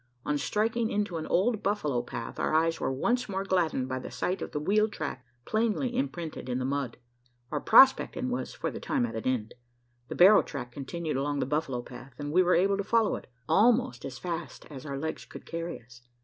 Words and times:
On 0.25 0.35
striking 0.35 0.89
into 0.89 1.17
an 1.17 1.27
old 1.27 1.61
buffalo 1.61 2.01
path, 2.01 2.39
our 2.39 2.55
eyes 2.55 2.79
were 2.79 2.91
once 2.91 3.29
more 3.29 3.43
gladdened 3.43 3.87
by 3.87 3.99
the 3.99 4.09
sight 4.09 4.41
of 4.41 4.49
the 4.51 4.59
wheel 4.59 4.89
track 4.89 5.23
plainly 5.45 5.95
imprinted 5.95 6.49
in 6.49 6.57
the 6.57 6.65
mud. 6.65 6.97
"Our 7.51 7.59
prospecting" 7.61 8.29
was 8.31 8.51
for 8.51 8.71
the 8.71 8.79
time 8.79 9.05
at 9.05 9.15
an 9.15 9.25
end. 9.27 9.53
The 10.07 10.15
barrow 10.15 10.41
track 10.41 10.71
continued 10.71 11.17
along 11.17 11.37
the 11.37 11.45
buffalo 11.45 11.83
path; 11.83 12.15
and 12.17 12.31
we 12.31 12.41
were 12.41 12.55
able 12.55 12.77
to 12.77 12.83
follow 12.83 13.15
it, 13.15 13.27
almost 13.47 14.03
as 14.03 14.17
fast 14.17 14.65
as 14.71 14.87
our 14.87 14.97
legs 14.97 15.23
could 15.25 15.45
carry 15.45 15.79
us. 15.79 16.01